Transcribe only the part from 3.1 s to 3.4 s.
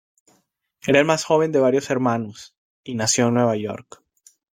en